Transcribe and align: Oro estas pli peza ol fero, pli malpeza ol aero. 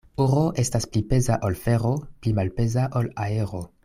Oro 0.23 0.39
estas 0.63 0.87
pli 0.95 1.01
peza 1.11 1.37
ol 1.49 1.57
fero, 1.67 1.91
pli 2.23 2.33
malpeza 2.39 2.87
ol 3.01 3.13
aero. 3.27 3.63